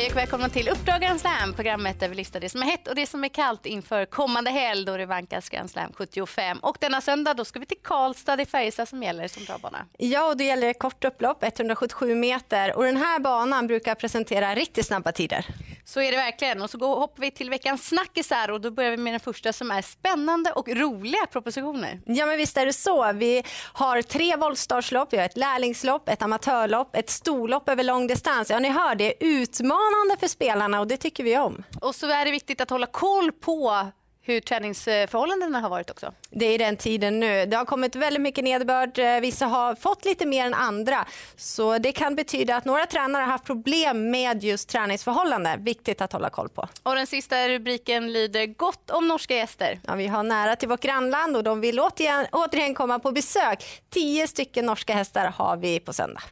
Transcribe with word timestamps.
Hej 0.00 0.10
och 0.10 0.16
välkomna 0.16 0.48
till 0.48 0.68
Uppdrag 0.68 1.00
Grand 1.00 1.20
Slam, 1.20 1.52
programmet 1.54 2.00
där 2.00 2.08
vi 2.08 2.14
listar 2.14 2.40
det 2.40 2.48
som 2.48 2.62
är 2.62 2.66
hett 2.66 2.88
och 2.88 2.94
det 2.94 3.06
som 3.06 3.24
är 3.24 3.28
kallt 3.28 3.66
inför 3.66 4.04
kommande 4.04 4.50
helg 4.50 4.84
då 4.84 4.96
det 4.96 5.06
vankas 5.06 5.48
Grand 5.48 5.70
Slam 5.70 5.92
75. 5.94 6.58
Och 6.58 6.76
denna 6.80 7.00
söndag 7.00 7.34
då 7.34 7.44
ska 7.44 7.58
vi 7.58 7.66
till 7.66 7.76
Karlstad, 7.82 8.36
det 8.36 8.42
är 8.42 8.46
Färjestad 8.46 8.88
som 8.88 9.02
gäller 9.02 9.28
som 9.28 9.46
travbana. 9.46 9.86
Ja, 9.98 10.28
och 10.28 10.36
då 10.36 10.44
gäller 10.44 10.66
det 10.66 10.74
kort 10.74 11.04
upplopp, 11.04 11.42
177 11.42 12.14
meter 12.14 12.76
och 12.76 12.84
den 12.84 12.96
här 12.96 13.18
banan 13.20 13.66
brukar 13.66 13.94
presentera 13.94 14.54
riktigt 14.54 14.86
snabba 14.86 15.12
tider. 15.12 15.46
Så 15.90 16.00
är 16.00 16.10
det 16.10 16.16
verkligen. 16.16 16.62
Och 16.62 16.70
så 16.70 16.78
går, 16.78 16.96
hoppar 16.96 17.20
vi 17.20 17.30
till 17.30 17.50
veckans 17.50 17.88
snackisar 17.88 18.50
och 18.50 18.60
då 18.60 18.70
börjar 18.70 18.90
vi 18.90 18.96
med 18.96 19.12
den 19.12 19.20
första 19.20 19.52
som 19.52 19.70
är 19.70 19.82
spännande 19.82 20.52
och 20.52 20.68
roliga 20.68 21.26
propositioner. 21.32 22.00
Ja, 22.06 22.26
men 22.26 22.36
visst 22.36 22.56
är 22.56 22.66
det 22.66 22.72
så. 22.72 23.12
Vi 23.12 23.44
har 23.72 24.02
tre 24.02 24.36
voltstartslopp, 24.36 25.12
vi 25.12 25.16
har 25.16 25.24
ett 25.24 25.36
lärlingslopp, 25.36 26.08
ett 26.08 26.22
amatörlopp, 26.22 26.96
ett 26.96 27.10
storlopp 27.10 27.68
över 27.68 27.84
lång 27.84 28.06
distans. 28.06 28.50
Ja, 28.50 28.58
ni 28.58 28.68
hör, 28.68 28.94
det 28.94 29.04
är 29.04 29.14
utmanande 29.20 30.16
för 30.20 30.28
spelarna 30.28 30.80
och 30.80 30.86
det 30.86 30.96
tycker 30.96 31.24
vi 31.24 31.38
om. 31.38 31.62
Och 31.80 31.94
så 31.94 32.06
är 32.06 32.24
det 32.24 32.30
viktigt 32.30 32.60
att 32.60 32.70
hålla 32.70 32.86
koll 32.86 33.32
på 33.32 33.86
hur 34.30 34.40
träningsförhållandena 34.40 35.60
har 35.60 35.68
varit 35.68 35.90
också. 35.90 36.12
Det 36.30 36.46
är 36.46 36.58
den 36.58 36.76
tiden 36.76 37.20
nu. 37.20 37.46
Det 37.46 37.56
har 37.56 37.64
kommit 37.64 37.96
väldigt 37.96 38.22
mycket 38.22 38.44
nederbörd. 38.44 38.98
Eh, 38.98 39.20
vissa 39.20 39.46
har 39.46 39.74
fått 39.74 40.04
lite 40.04 40.26
mer 40.26 40.46
än 40.46 40.54
andra. 40.54 41.06
Så 41.36 41.78
det 41.78 41.92
kan 41.92 42.16
betyda 42.16 42.56
att 42.56 42.64
några 42.64 42.86
tränare 42.86 43.22
har 43.22 43.30
haft 43.30 43.44
problem 43.44 44.10
med 44.10 44.44
just 44.44 44.68
träningsförhållanden. 44.68 45.64
Viktigt 45.64 46.00
att 46.00 46.12
hålla 46.12 46.30
koll 46.30 46.48
på. 46.48 46.68
Och 46.82 46.94
den 46.94 47.06
sista 47.06 47.48
rubriken 47.48 48.12
lyder 48.12 48.46
gott 48.46 48.90
om 48.90 49.08
norska 49.08 49.36
gäster. 49.36 49.80
Ja, 49.86 49.94
vi 49.94 50.06
har 50.06 50.22
nära 50.22 50.56
till 50.56 50.68
vårt 50.68 50.80
grannland 50.80 51.36
och 51.36 51.44
de 51.44 51.60
vill 51.60 51.80
återigen, 51.80 52.26
återigen 52.32 52.74
komma 52.74 52.98
på 52.98 53.12
besök. 53.12 53.64
Tio 53.90 54.26
stycken 54.28 54.66
norska 54.66 54.94
hästar 54.94 55.32
har 55.36 55.56
vi 55.56 55.80
på 55.80 55.92
söndag. 55.92 56.22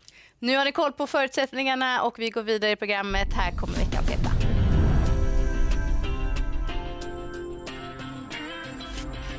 Nu 0.41 0.57
har 0.57 0.65
ni 0.65 0.73
koll 0.73 0.93
på 0.93 1.07
förutsättningarna 1.07 2.03
och 2.03 2.19
vi 2.19 2.31
går 2.31 2.43
vidare 2.43 2.71
i 2.71 2.77
programmet. 2.77 3.29
Här 3.33 3.53
kommer 3.53 3.78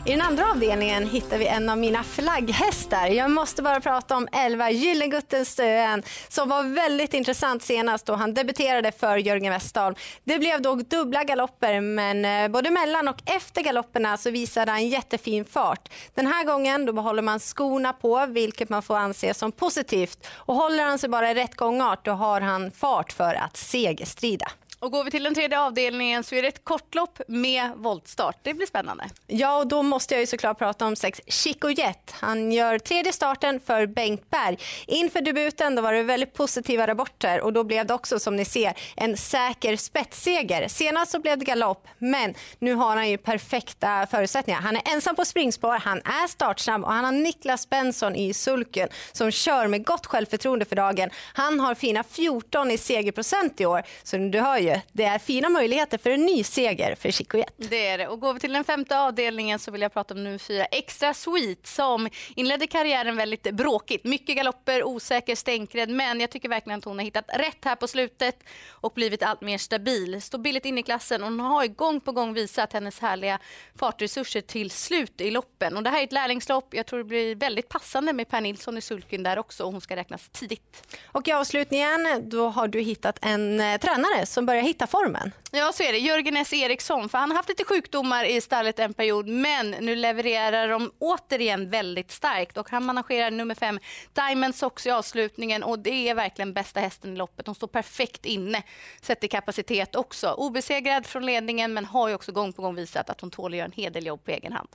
I 0.09 0.11
den 0.11 0.21
andra 0.21 0.51
avdelningen 0.51 1.07
hittar 1.07 1.37
vi 1.37 1.47
en 1.47 1.69
av 1.69 1.77
mina 1.77 2.03
flagghästar. 2.03 3.07
Jag 3.07 3.31
måste 3.31 3.61
bara 3.61 3.81
prata 3.81 4.17
om 4.17 4.27
11 4.31 4.71
Gyllengutten 4.71 5.45
Stöen 5.45 6.03
som 6.29 6.49
var 6.49 6.63
väldigt 6.63 7.13
intressant 7.13 7.63
senast 7.63 8.05
då 8.05 8.13
han 8.13 8.33
debuterade 8.33 8.91
för 8.91 9.17
Jörgen 9.17 9.53
Westholm. 9.53 9.95
Det 10.23 10.39
blev 10.39 10.61
då 10.61 10.75
dubbla 10.75 11.23
galopper 11.23 11.81
men 11.81 12.25
eh, 12.25 12.47
både 12.47 12.71
mellan 12.71 13.07
och 13.07 13.17
efter 13.25 13.61
galopperna 13.61 14.17
så 14.17 14.31
visade 14.31 14.71
han 14.71 14.87
jättefin 14.87 15.45
fart. 15.45 15.89
Den 16.15 16.27
här 16.27 16.45
gången 16.45 16.85
då 16.85 16.93
behåller 16.93 17.21
man 17.21 17.39
skorna 17.39 17.93
på 17.93 18.25
vilket 18.25 18.69
man 18.69 18.83
får 18.83 18.97
anse 18.97 19.33
som 19.33 19.51
positivt 19.51 20.27
och 20.31 20.55
håller 20.55 20.83
han 20.83 20.99
sig 20.99 21.09
bara 21.09 21.31
i 21.31 21.33
rätt 21.33 21.55
gångart 21.55 22.05
då 22.05 22.11
har 22.11 22.41
han 22.41 22.71
fart 22.71 23.11
för 23.11 23.33
att 23.33 23.57
segerstrida. 23.57 24.47
Och 24.79 24.91
går 24.91 25.03
vi 25.03 25.11
till 25.11 25.23
den 25.23 25.35
tredje 25.35 25.59
avdelningen 25.59 26.23
så 26.23 26.35
är 26.35 26.41
det 26.41 26.47
ett 26.47 26.63
kortlopp 26.63 27.21
med 27.27 27.71
voltstart. 27.75 28.37
Det 28.43 28.53
blir 28.53 28.67
spännande. 28.67 29.09
Ja, 29.27 29.57
och 29.57 29.67
då 29.67 29.83
måste 29.83 30.13
jag 30.13 30.21
ju 30.21 30.27
såklart 30.27 30.57
prata 30.57 30.85
om 30.85 30.95
sex 30.95 31.21
Chico 31.27 31.69
Jet. 31.69 32.11
Han 32.11 32.51
gör 32.51 32.79
tredje 32.79 33.13
starten 33.13 33.59
för 33.59 33.85
Bengt 33.85 34.29
Berg. 34.29 34.57
Inför 34.87 35.21
debuten 35.21 35.75
då 35.75 35.81
var 35.81 35.93
det 35.93 36.03
väldigt 36.03 36.33
positiva 36.33 36.87
rapporter 36.87 37.41
och 37.41 37.53
då 37.53 37.63
blev 37.63 37.85
det 37.85 37.93
också 37.93 38.19
som 38.19 38.35
ni 38.35 38.45
ser 38.45 38.73
en 38.95 39.17
säker 39.17 39.75
spetsseger. 39.75 40.67
Senast 40.67 41.11
så 41.11 41.19
blev 41.19 41.37
det 41.37 41.45
galopp, 41.45 41.87
men 41.97 42.33
nu 42.59 42.73
har 42.73 42.95
han 42.95 43.09
ju 43.09 43.17
perfekta 43.17 44.07
förutsättningar. 44.11 44.61
Han 44.61 44.75
är 44.75 44.81
ensam 44.93 45.15
på 45.15 45.25
springspår, 45.25 45.73
han 45.73 45.97
är 45.97 46.27
startsnabb 46.27 46.83
och 46.83 46.93
han 46.93 47.05
har 47.05 47.11
Niklas 47.11 47.69
Benson 47.69 48.15
i 48.15 48.33
sulken 48.33 48.89
som 49.11 49.31
kör 49.31 49.67
med 49.67 49.85
gott 49.85 50.05
självförtroende 50.05 50.65
för 50.65 50.75
dagen. 50.75 51.09
Han 51.33 51.59
har 51.59 51.75
fina 51.75 52.03
14 52.03 52.71
i 52.71 52.77
segerprocent 52.77 53.61
i 53.61 53.65
år, 53.65 53.83
så 54.03 54.17
du 54.17 54.39
hör 54.39 54.57
ju 54.57 54.68
ju. 54.69 54.79
Det 54.91 55.03
är 55.03 55.19
fina 55.19 55.49
möjligheter 55.49 55.97
för 55.97 56.09
en 56.09 56.25
ny 56.25 56.43
seger 56.43 56.95
för 56.95 57.11
Chico 57.11 57.37
Jet. 57.37 57.53
Det 57.57 57.87
är 57.87 57.97
det. 57.97 58.07
Och 58.07 58.19
går 58.19 58.33
vi 58.33 58.39
till 58.39 58.53
den 58.53 58.63
femte 58.63 58.99
avdelningen 58.99 59.59
så 59.59 59.71
vill 59.71 59.81
jag 59.81 59.93
prata 59.93 60.13
om 60.13 60.23
nummer 60.23 60.37
fyra 60.37 60.65
Extra 60.65 61.13
Sweet 61.13 61.67
som 61.67 62.09
inledde 62.35 62.67
karriären 62.67 63.15
väldigt 63.15 63.51
bråkigt. 63.51 64.03
Mycket 64.03 64.35
galopper, 64.35 64.83
osäker 64.83 65.35
stänkrädd, 65.35 65.89
men 65.89 66.19
jag 66.19 66.29
tycker 66.29 66.49
verkligen 66.49 66.79
att 66.79 66.85
hon 66.85 66.97
har 66.97 67.05
hittat 67.05 67.29
rätt 67.33 67.65
här 67.65 67.75
på 67.75 67.87
slutet 67.87 68.43
och 68.69 68.91
blivit 68.95 69.23
allt 69.23 69.41
mer 69.41 69.57
stabil. 69.57 70.21
Står 70.21 70.37
billigt 70.37 70.65
in 70.65 70.77
i 70.77 70.83
klassen 70.83 71.23
och 71.23 71.29
hon 71.29 71.39
har 71.39 71.67
gång 71.67 71.99
på 72.01 72.11
gång 72.11 72.33
visat 72.33 72.73
hennes 72.73 72.99
härliga 72.99 73.39
fartresurser 73.75 74.41
till 74.41 74.71
slut 74.71 75.21
i 75.21 75.31
loppen. 75.31 75.77
Och 75.77 75.83
det 75.83 75.89
här 75.89 75.99
är 75.99 76.03
ett 76.03 76.11
lärlingslopp. 76.11 76.73
Jag 76.73 76.85
tror 76.85 76.99
det 76.99 77.05
blir 77.05 77.35
väldigt 77.35 77.69
passande 77.69 78.13
med 78.13 78.29
Per 78.29 78.41
Nilsson 78.41 78.77
i 78.77 78.81
sulken 78.81 79.23
där 79.23 79.39
också 79.39 79.63
och 79.63 79.71
hon 79.71 79.81
ska 79.81 79.95
räknas 79.95 80.29
tidigt. 80.29 80.97
Och 81.05 81.27
i 81.27 81.31
avslutningen, 81.31 82.29
då 82.29 82.49
har 82.49 82.67
du 82.67 82.79
hittat 82.79 83.19
en 83.21 83.59
eh, 83.59 83.77
tränare 83.77 84.25
som 84.25 84.45
börjar 84.45 84.58
hitta 84.61 84.87
formen. 84.87 85.31
Ja, 85.51 85.71
så 85.73 85.83
är 85.83 85.91
det. 85.91 85.97
Jörgen 85.97 86.37
S 86.37 86.53
Eriksson, 86.53 87.09
för 87.09 87.17
han 87.17 87.29
har 87.31 87.37
haft 87.37 87.49
lite 87.49 87.63
sjukdomar 87.63 88.23
i 88.23 88.41
stallet 88.41 88.79
en 88.79 88.93
period, 88.93 89.27
men 89.27 89.71
nu 89.71 89.95
levererar 89.95 90.67
de 90.67 90.91
återigen 90.99 91.69
väldigt 91.69 92.11
starkt 92.11 92.57
och 92.57 92.69
han 92.69 92.85
managerar 92.85 93.31
nummer 93.31 93.55
fem 93.55 93.79
Diamond 94.13 94.55
Sox 94.55 94.87
i 94.87 94.91
avslutningen 94.91 95.63
och 95.63 95.79
det 95.79 96.09
är 96.09 96.15
verkligen 96.15 96.53
bästa 96.53 96.79
hästen 96.79 97.13
i 97.13 97.17
loppet. 97.17 97.45
De 97.45 97.55
står 97.55 97.67
perfekt 97.67 98.25
inne, 98.25 98.63
sett 99.01 99.23
i 99.23 99.27
kapacitet 99.27 99.95
också. 99.95 100.31
Obesegrad 100.31 101.05
från 101.05 101.25
ledningen, 101.25 101.73
men 101.73 101.85
har 101.85 102.07
ju 102.07 102.13
också 102.13 102.31
gång 102.31 102.53
på 102.53 102.61
gång 102.61 102.75
visat 102.75 103.09
att 103.09 103.21
hon 103.21 103.31
tål 103.31 103.53
att 103.53 103.57
göra 103.57 103.65
en 103.65 103.71
hedeljobb 103.71 104.25
på 104.25 104.31
egen 104.31 104.53
hand. 104.53 104.69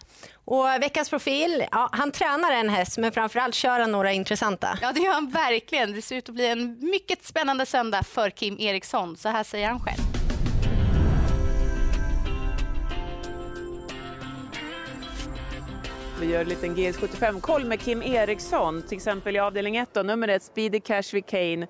Och 0.44 0.66
veckans 0.66 1.10
profil, 1.10 1.64
ja, 1.70 1.88
han 1.92 2.10
tränar 2.10 2.52
en 2.52 2.68
häst, 2.68 2.98
men 2.98 3.12
framförallt 3.12 3.54
kör 3.54 3.80
han 3.80 3.92
några 3.92 4.12
intressanta. 4.12 4.78
Ja, 4.82 4.92
det 4.92 5.00
gör 5.00 5.12
han 5.12 5.30
verkligen. 5.30 5.92
Det 5.92 6.02
ser 6.02 6.16
ut 6.16 6.28
att 6.28 6.34
bli 6.34 6.46
en 6.46 6.78
mycket 6.90 7.24
spännande 7.24 7.66
söndag 7.66 8.02
för 8.02 8.30
Kim 8.30 8.60
Eriksson. 8.60 9.16
Så 9.16 9.28
här 9.28 9.44
säger 9.44 9.68
han 9.68 9.73
själv. 9.80 10.24
Vi 16.20 16.32
gör 16.32 16.40
en 16.40 16.48
liten 16.48 16.76
GS75-koll 16.76 17.64
med 17.64 17.80
Kim 17.80 18.02
Eriksson, 18.02 18.82
till 18.82 18.96
exempel 18.96 19.36
i 19.36 19.38
avdelning 19.38 19.76
1, 19.76 19.94
nummer 19.94 20.28
1, 20.28 20.42
Speedy 20.42 20.80
Cash 20.80 21.02
vid 21.12 21.26
Kane. 21.26 21.66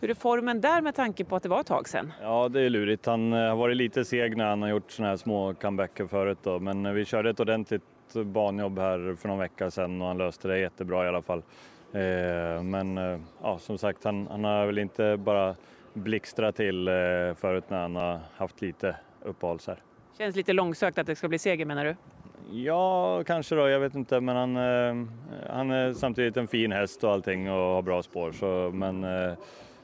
Hur 0.00 0.10
är 0.10 0.14
formen 0.14 0.60
där 0.60 0.82
med 0.82 0.94
tanke 0.94 1.24
på 1.24 1.36
att 1.36 1.42
det 1.42 1.48
var 1.48 1.60
ett 1.60 1.66
tag 1.66 1.88
sedan? 1.88 2.12
Ja, 2.22 2.48
det 2.48 2.60
är 2.60 2.70
lurigt. 2.70 3.06
Han 3.06 3.32
eh, 3.32 3.38
har 3.38 3.56
varit 3.56 3.76
lite 3.76 4.04
seg 4.04 4.36
när 4.36 4.44
han 4.44 4.62
har 4.62 4.68
gjort 4.68 4.90
såna 4.90 5.08
här 5.08 5.16
små 5.16 5.54
comebacker 5.54 6.06
förut 6.06 6.38
då. 6.42 6.58
men 6.58 6.86
eh, 6.86 6.92
vi 6.92 7.04
körde 7.04 7.30
ett 7.30 7.40
ordentligt 7.40 7.82
banjobb 8.24 8.78
här 8.78 9.16
för 9.20 9.28
någon 9.28 9.38
vecka 9.38 9.70
sedan 9.70 10.02
och 10.02 10.08
han 10.08 10.18
löste 10.18 10.48
det 10.48 10.58
jättebra 10.58 11.04
i 11.04 11.08
alla 11.08 11.22
fall. 11.22 11.42
Eh, 11.92 12.62
men 12.62 12.96
ja, 13.42 13.58
som 13.58 13.78
sagt, 13.78 14.04
han, 14.04 14.26
han 14.30 14.44
har 14.44 14.66
väl 14.66 14.78
inte 14.78 15.16
bara 15.16 15.54
blixtrat 15.98 16.56
till 16.56 16.86
förut 17.36 17.64
när 17.68 17.78
han 17.82 17.96
har 17.96 18.20
haft 18.36 18.60
lite 18.60 18.96
uppehåll. 19.22 19.60
Så 19.60 19.70
här. 19.70 19.82
Känns 20.18 20.36
lite 20.36 20.52
långsökt 20.52 20.98
att 20.98 21.06
det 21.06 21.16
ska 21.16 21.28
bli 21.28 21.38
seger 21.38 21.64
menar 21.64 21.84
du? 21.84 21.96
Ja, 22.50 23.22
kanske 23.26 23.54
då. 23.54 23.68
Jag 23.68 23.80
vet 23.80 23.94
inte. 23.94 24.20
Men 24.20 24.36
han, 24.36 24.56
eh, 24.56 25.06
han 25.50 25.70
är 25.70 25.92
samtidigt 25.92 26.36
en 26.36 26.48
fin 26.48 26.72
häst 26.72 27.04
och 27.04 27.12
allting 27.12 27.50
och 27.50 27.74
har 27.74 27.82
bra 27.82 28.02
spår. 28.02 28.32
Så, 28.32 28.70
men 28.74 29.04
eh, 29.04 29.32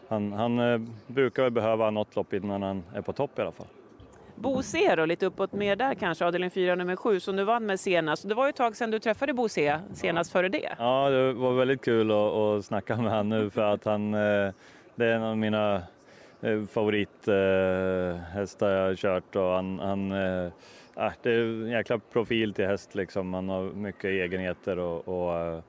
han, 0.08 0.32
han 0.32 0.58
eh, 0.58 0.80
brukar 1.06 1.42
väl 1.42 1.52
behöva 1.52 1.90
något 1.90 2.16
lopp 2.16 2.32
innan 2.32 2.62
han 2.62 2.82
är 2.94 3.00
på 3.00 3.12
topp 3.12 3.38
i 3.38 3.42
alla 3.42 3.52
fall. 3.52 3.66
Bose 4.36 4.96
då, 4.96 5.04
lite 5.04 5.26
uppåt 5.26 5.52
mer 5.52 5.76
där 5.76 5.94
kanske, 5.94 6.24
avdelning 6.24 6.50
4 6.50 6.74
nummer 6.74 6.96
7 6.96 7.20
som 7.20 7.36
du 7.36 7.44
vann 7.44 7.66
med 7.66 7.80
senast. 7.80 8.28
Det 8.28 8.34
var 8.34 8.46
ju 8.46 8.50
ett 8.50 8.56
tag 8.56 8.76
sedan 8.76 8.90
du 8.90 8.98
träffade 8.98 9.32
Bose 9.34 9.80
senast 9.92 10.32
före 10.32 10.48
det. 10.48 10.74
Ja, 10.78 11.10
det 11.10 11.32
var 11.32 11.52
väldigt 11.52 11.84
kul 11.84 12.10
att, 12.10 12.16
att 12.16 12.64
snacka 12.64 12.96
med 12.96 13.10
honom 13.10 13.28
nu 13.28 13.50
för 13.50 13.62
att 13.62 13.84
han, 13.84 14.10
det 14.10 14.52
är 14.98 15.12
en 15.12 15.22
av 15.22 15.38
mina 15.38 15.82
favorithästar 16.70 18.70
jag 18.70 18.86
har 18.86 18.94
kört 18.94 19.36
och 19.36 19.50
han, 19.50 19.78
han 19.78 20.12
äh, 20.12 20.52
det 21.22 21.32
är 21.32 21.40
en 21.40 21.70
jäkla 21.70 21.98
profil 21.98 22.54
till 22.54 22.66
häst 22.66 22.94
liksom. 22.94 23.34
Han 23.34 23.48
har 23.48 23.62
mycket 23.62 24.04
egenheter 24.04 24.78
och, 24.78 25.08
och 25.08 25.62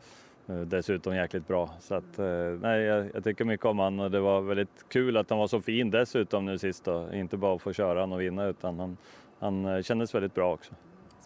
dessutom 0.46 1.16
jäkligt 1.16 1.48
bra. 1.48 1.70
Så 1.80 1.96
att, 1.96 2.18
nej, 2.62 2.82
jag, 2.82 3.10
jag, 3.14 3.24
tycker 3.24 3.46
mycket 3.46 3.66
om 3.66 3.80
han 3.80 4.00
och 4.00 4.12
det 4.12 4.20
var 4.20 4.42
väldigt 4.42 4.86
kul 4.90 5.18
att 5.18 5.30
han 5.30 5.40
var 5.40 5.48
så 5.48 5.62
fin 5.62 5.92
dessutom 5.92 6.46
nu 6.46 6.58
sist 6.58 6.86
då. 6.86 7.14
Inte 7.14 7.38
bara 7.38 7.56
att 7.56 7.62
få 7.62 7.74
köra 7.74 8.00
han 8.00 8.14
och 8.14 8.22
vinna 8.22 8.46
utan 8.46 8.80
han, 8.80 8.98
han 9.40 9.84
kändes 9.84 10.16
väldigt 10.16 10.34
bra 10.34 10.54
också. 10.54 10.74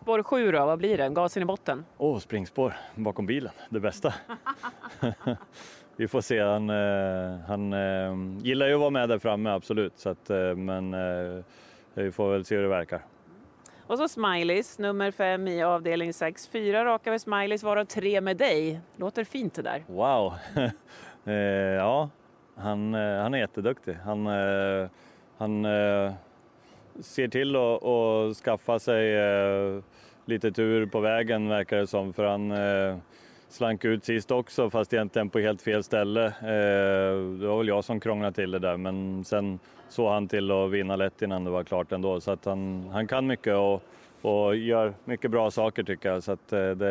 Spår 0.02 0.24
7 0.24 0.52
då, 0.52 0.66
vad 0.66 0.78
blir 0.78 0.98
det? 0.98 1.10
Gasen 1.10 1.44
i 1.44 1.46
botten? 1.46 1.86
Åh, 1.98 2.16
oh, 2.16 2.20
springspår 2.20 2.74
bakom 2.96 3.26
bilen, 3.26 3.52
det 3.70 3.80
bästa. 3.80 4.14
Vi 6.00 6.08
får 6.08 6.22
se, 6.22 6.42
han, 6.42 6.70
han 7.48 8.40
gillar 8.44 8.68
ju 8.68 8.74
att 8.74 8.80
vara 8.80 8.90
med 8.90 9.10
där 9.10 9.20
framme 9.20 9.50
absolut, 9.50 9.98
så 9.98 10.10
att, 10.10 10.30
men 10.56 10.96
vi 11.94 12.12
får 12.12 12.32
väl 12.32 12.46
se 12.46 12.56
hur 12.56 12.64
det 12.64 12.70
verkar. 12.70 13.02
Och 13.90 13.98
så 13.98 14.08
Smileys, 14.08 14.80
nummer 14.80 15.12
fem 15.12 15.48
i 15.48 15.64
avdelning 15.64 16.14
6. 16.14 16.48
Fyra 16.48 16.86
raka 16.86 17.12
med 17.12 17.22
Smileys, 17.22 17.64
varav 17.64 17.86
tre 17.86 18.22
med 18.22 18.38
dig. 18.38 18.82
Låter 18.96 19.24
fint 19.24 19.54
det 19.54 19.62
där. 19.62 19.84
Wow! 19.88 20.34
eh, 21.26 21.34
ja, 21.34 22.10
han, 22.56 22.96
eh, 22.96 23.22
han 23.22 23.34
är 23.34 23.38
jätteduktig. 23.38 23.94
Han, 23.94 24.28
eh, 24.28 24.90
han 25.38 25.66
eh, 25.66 26.14
ser 27.00 27.28
till 27.28 27.56
att, 27.56 27.84
att 27.84 28.38
skaffa 28.38 28.80
sig 28.80 29.16
eh, 29.16 29.84
lite 30.26 30.52
tur 30.52 30.86
på 30.86 31.00
vägen 31.00 31.50
verkar 31.50 31.78
det 31.78 31.88
som. 31.88 32.14
För 32.14 32.24
han, 32.24 32.52
eh, 32.52 32.98
slank 33.50 33.86
ut 33.86 34.04
sist 34.04 34.32
också 34.32 34.70
fast 34.70 34.94
egentligen 34.94 35.30
på 35.30 35.40
helt 35.40 35.62
fel 35.62 35.84
ställe. 35.84 36.26
Eh, 36.26 37.40
det 37.40 37.48
var 37.48 37.58
väl 37.58 37.68
jag 37.68 37.84
som 37.84 38.00
krånglade 38.00 38.36
till 38.36 38.52
det 38.52 38.60
där 38.60 38.78
men 38.78 39.26
sen 39.26 39.60
såg 39.90 40.12
han 40.12 40.28
till 40.28 40.52
att 40.52 40.72
vinna 40.72 40.96
lätt 40.96 41.22
innan 41.22 41.44
det 41.44 41.50
var 41.50 41.64
klart 41.64 41.92
ändå 41.92 42.22
så 42.22 42.32
att 42.32 42.46
han, 42.46 42.90
han 42.94 43.08
kan 43.08 43.28
mycket 43.28 43.56
och, 43.56 43.84
och 44.22 44.56
gör 44.56 44.94
mycket 45.06 45.32
bra 45.32 45.52
saker 45.52 45.84
tycker 45.84 46.10
jag 46.10 46.24
så 46.24 46.32
att 46.32 46.54
eh, 46.54 46.70
det, 46.70 46.90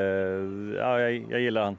ja, 0.79 1.01
jag, 1.01 1.27
jag 1.31 1.41
gillar 1.41 1.65
han. 1.65 1.79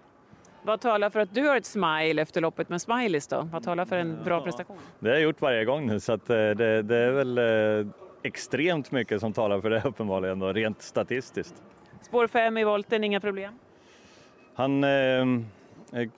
Vad 0.64 0.82
talar 0.82 1.10
för 1.10 1.20
att 1.20 1.34
du 1.36 1.48
har 1.48 1.58
ett 1.58 1.66
smile 1.66 2.22
efter 2.22 2.42
loppet 2.42 2.70
med 2.70 2.82
smileys 2.82 3.28
då? 3.28 3.50
Vad 3.54 3.64
talar 3.64 3.86
för 3.86 3.98
en 3.98 4.24
bra 4.24 4.42
prestation? 4.42 4.78
Det 5.00 5.10
har 5.10 5.16
jag 5.16 5.24
gjort 5.24 5.42
varje 5.42 5.66
gång 5.66 5.88
nu 5.88 6.00
så 6.00 6.14
att 6.14 6.26
det, 6.26 6.82
det 6.82 6.96
är 6.96 7.12
väl 7.12 7.40
extremt 8.24 8.92
mycket 8.92 9.20
som 9.20 9.34
talar 9.34 9.62
för 9.62 9.70
det 9.70 9.82
uppenbarligen 9.86 10.40
då, 10.40 10.54
rent 10.54 10.82
statistiskt. 10.82 11.64
Spår 12.02 12.28
5 12.28 12.58
i 12.58 12.64
volten, 12.64 13.04
inga 13.04 13.20
problem? 13.20 13.54
Han 14.60 14.84
eh, 14.84 14.90
är 15.92 16.10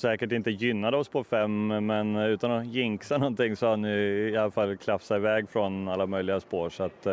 säkert 0.00 0.32
inte 0.32 0.50
gynnad 0.50 0.94
av 0.94 1.04
spår 1.04 1.24
5 1.24 1.66
men 1.86 2.16
utan 2.16 2.50
att 2.50 2.66
jinxa 2.66 3.18
någonting 3.18 3.56
så 3.56 3.66
har 3.66 3.70
han 3.70 3.84
i 3.84 4.36
alla 4.36 4.50
fall 4.50 4.76
klafsat 4.76 5.16
iväg 5.16 5.48
från 5.48 5.88
alla 5.88 6.06
möjliga 6.06 6.40
spår 6.40 6.70
så 6.70 6.82
att 6.82 7.06
eh, 7.06 7.12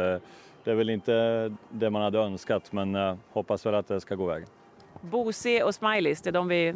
det 0.64 0.72
är 0.72 0.76
väl 0.76 0.90
inte 0.90 1.56
det 1.70 1.90
man 1.90 2.02
hade 2.02 2.20
önskat 2.20 2.74
men 2.74 2.94
jag 2.94 3.18
hoppas 3.32 3.66
väl 3.66 3.76
att 3.76 3.88
det 3.88 4.02
ska 4.02 4.16
gå 4.16 4.26
vägen. 4.26 4.48
Bose 5.02 5.64
och 5.64 5.76
Smileys, 5.76 6.22
det 6.22 6.30
är 6.30 6.32
de 6.32 6.48
vi, 6.48 6.76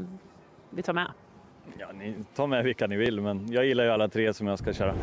vi 0.70 0.82
tar 0.82 0.94
med? 0.94 1.12
Ja, 1.78 1.88
ni 1.94 2.16
tar 2.36 2.48
med 2.48 2.64
vilka 2.64 2.88
ni 2.88 2.98
vill 2.98 3.22
men 3.22 3.52
jag 3.52 3.66
gillar 3.66 3.84
ju 3.84 3.90
alla 3.90 4.08
tre 4.08 4.34
som 4.34 4.48
jag 4.48 4.60
ska 4.60 4.74
köra. 4.74 4.96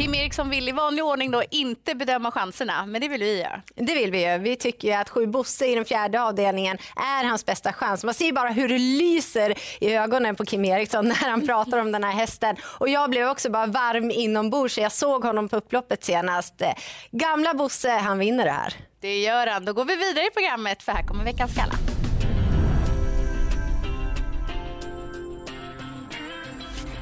Kim 0.00 0.14
Eriksson 0.14 0.50
vill 0.50 0.68
i 0.68 0.72
vanlig 0.72 1.04
ordning 1.04 1.30
då 1.30 1.42
inte 1.50 1.94
bedöma 1.94 2.30
chanserna, 2.30 2.86
men 2.86 3.00
det 3.00 3.08
vill 3.08 3.20
vi 3.20 3.40
göra. 3.40 3.62
Det 3.74 3.94
vill 3.94 4.10
vi 4.10 4.22
göra. 4.22 4.38
Vi 4.38 4.56
tycker 4.56 4.98
att 4.98 5.08
sju 5.08 5.26
Bosse 5.26 5.66
i 5.66 5.74
den 5.74 5.84
fjärde 5.84 6.22
avdelningen 6.22 6.78
är 6.96 7.24
hans 7.24 7.46
bästa 7.46 7.72
chans. 7.72 8.04
Man 8.04 8.14
ser 8.14 8.32
bara 8.32 8.48
hur 8.48 8.68
det 8.68 8.78
lyser 8.78 9.54
i 9.80 9.94
ögonen 9.94 10.36
på 10.36 10.44
Kim 10.44 10.64
Eriksson 10.64 11.08
när 11.08 11.14
han 11.30 11.46
pratar 11.46 11.78
om 11.78 11.92
den 11.92 12.04
här 12.04 12.12
hästen. 12.12 12.56
Och 12.62 12.88
jag 12.88 13.10
blev 13.10 13.28
också 13.28 13.50
bara 13.50 13.66
varm 13.66 14.10
inombords. 14.10 14.78
Jag 14.78 14.92
såg 14.92 15.24
honom 15.24 15.48
på 15.48 15.56
upploppet 15.56 16.04
senast. 16.04 16.62
Gamla 17.10 17.54
Bosse, 17.54 17.90
han 17.90 18.18
vinner 18.18 18.44
det 18.44 18.50
här. 18.50 18.74
Det 19.00 19.18
gör 19.18 19.46
han. 19.46 19.64
Då 19.64 19.72
går 19.72 19.84
vi 19.84 19.96
vidare 19.96 20.26
i 20.26 20.30
programmet 20.30 20.82
för 20.82 20.92
här 20.92 21.06
kommer 21.06 21.24
veckans 21.24 21.54
galla. 21.54 21.89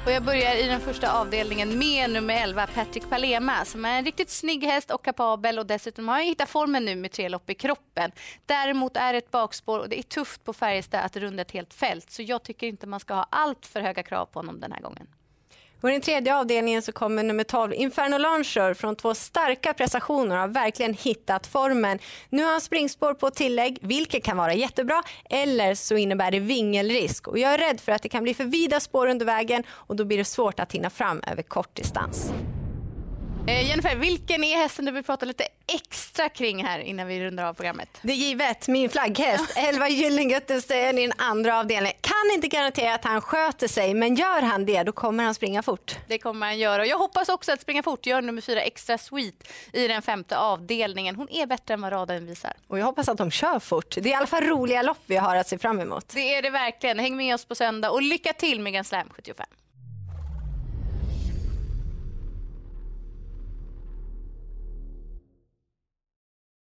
Och 0.08 0.14
jag 0.14 0.22
börjar 0.22 0.55
i 0.56 0.66
den 0.66 0.81
första 0.81 1.12
avdelningen 1.12 1.78
med 1.78 2.10
nummer 2.10 2.43
11, 2.43 2.66
Patrick 2.66 3.10
Palema, 3.10 3.64
som 3.64 3.84
är 3.84 3.99
en 3.99 4.05
riktigt 4.05 4.31
snygg 4.31 4.64
häst 4.64 4.90
och 4.90 5.05
kapabel 5.05 5.58
och 5.58 5.66
dessutom 5.66 6.08
har 6.08 6.14
han 6.14 6.25
hittat 6.25 6.49
formen 6.49 6.84
nu 6.84 6.96
med 6.96 7.12
tre 7.12 7.28
lopp 7.28 7.50
i 7.50 7.55
kroppen. 7.55 8.12
Däremot 8.46 8.96
är 8.96 9.12
det 9.12 9.19
ett 9.19 9.31
bakspår 9.31 9.78
och 9.78 9.88
det 9.88 9.99
är 9.99 10.02
tufft 10.02 10.44
på 10.44 10.52
Färjestad 10.52 11.05
att 11.05 11.16
runda 11.16 11.43
ett 11.43 11.50
helt 11.50 11.75
fält, 11.75 12.10
så 12.10 12.22
jag 12.22 12.43
tycker 12.43 12.66
inte 12.66 12.87
man 12.87 13.00
ska 13.00 13.14
ha 13.14 13.26
allt 13.31 13.66
för 13.66 13.81
höga 13.81 14.02
krav 14.02 14.26
på 14.26 14.38
honom 14.38 14.60
den 14.60 14.72
här 14.72 14.81
gången. 14.81 15.06
Och 15.80 15.88
I 15.88 15.92
den 15.92 16.00
tredje 16.00 16.36
avdelningen 16.36 16.82
så 16.82 16.92
kommer 16.92 17.22
nummer 17.22 17.44
12 17.44 17.72
Inferno 17.75 18.19
Launcher 18.19 18.75
från 18.75 18.96
två 18.96 19.14
starka 19.14 19.75
prestationer 19.75 20.34
och 20.34 20.40
har 20.40 20.48
verkligen 20.48 20.94
hittat 20.94 21.46
formen. 21.46 21.98
Nu 22.28 22.42
har 22.44 22.50
han 22.50 22.60
springspår 22.60 23.14
på 23.14 23.30
tillägg, 23.30 23.78
vilket 23.82 24.25
kan 24.25 24.36
vara 24.36 24.54
jättebra, 24.54 25.02
eller 25.30 25.75
så 25.75 25.96
innebär 25.96 26.30
det 26.30 26.40
vingelrisk. 26.40 27.28
Och 27.28 27.38
jag 27.38 27.54
är 27.54 27.58
rädd 27.58 27.80
för 27.80 27.92
att 27.92 28.02
det 28.02 28.08
kan 28.08 28.22
bli 28.22 28.34
för 28.34 28.44
vida 28.44 28.80
spår 28.80 29.06
under 29.06 29.26
vägen 29.26 29.62
och 29.70 29.96
då 29.96 30.04
blir 30.04 30.19
det 30.19 30.25
svårt 30.25 30.60
att 30.60 30.72
hinna 30.72 30.90
fram 30.90 31.22
över 31.26 31.42
kort 31.42 31.75
distans. 31.75 32.32
Eh, 33.48 33.68
Jennifer, 33.68 33.96
vilken 33.96 34.44
är 34.44 34.56
hästen 34.56 34.84
du 34.84 34.92
vill 34.92 35.02
prata 35.04 35.26
lite 35.26 35.44
extra 35.66 36.28
kring 36.28 36.64
här 36.64 36.78
innan 36.78 37.06
vi 37.06 37.24
rundar 37.24 37.44
av 37.44 37.54
programmet? 37.54 37.88
Det 38.02 38.12
är 38.12 38.16
givet, 38.16 38.68
min 38.68 38.90
flagghäst. 38.90 39.52
11 39.56 39.88
Gyllenguttenstöjen 39.88 40.98
i 40.98 41.06
den 41.06 41.16
andra 41.18 41.58
avdelningen. 41.58 41.96
Kan 42.00 42.34
inte 42.34 42.48
garantera 42.48 42.94
att 42.94 43.04
han 43.04 43.20
sköter 43.20 43.68
sig, 43.68 43.94
men 43.94 44.14
gör 44.14 44.42
han 44.42 44.66
det 44.66 44.82
då 44.82 44.92
kommer 44.92 45.24
han 45.24 45.34
springa 45.34 45.62
fort. 45.62 45.96
Det 46.06 46.18
kommer 46.18 46.46
han 46.46 46.58
göra. 46.58 46.86
Jag 46.86 46.98
hoppas 46.98 47.28
också 47.28 47.52
att 47.52 47.60
springa 47.60 47.82
fort 47.82 48.06
gör 48.06 48.22
nummer 48.22 48.40
fyra 48.40 48.60
extra 48.60 48.98
sweet 48.98 49.48
i 49.72 49.88
den 49.88 50.02
femte 50.02 50.38
avdelningen. 50.38 51.16
Hon 51.16 51.28
är 51.30 51.46
bättre 51.46 51.74
än 51.74 51.80
vad 51.80 51.92
raden 51.92 52.26
visar. 52.26 52.52
Och 52.66 52.78
jag 52.78 52.84
hoppas 52.84 53.08
att 53.08 53.18
de 53.18 53.30
kör 53.30 53.58
fort. 53.58 53.94
Det 53.94 54.08
är 54.08 54.12
i 54.12 54.14
alla 54.14 54.26
fall 54.26 54.44
roliga 54.44 54.82
lopp 54.82 55.02
vi 55.06 55.16
har 55.16 55.36
att 55.36 55.48
se 55.48 55.58
fram 55.58 55.80
emot. 55.80 56.08
Det 56.08 56.34
är 56.34 56.42
det 56.42 56.50
verkligen. 56.50 56.98
Häng 56.98 57.16
med 57.16 57.34
oss 57.34 57.44
på 57.44 57.54
söndag 57.54 57.90
och 57.90 58.02
lycka 58.02 58.32
till 58.32 58.60
med 58.60 58.72
Grand 58.72 58.86
Slam 58.86 59.08
75. 59.10 59.46